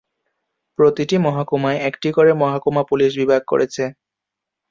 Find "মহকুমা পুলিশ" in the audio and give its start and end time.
2.33-3.11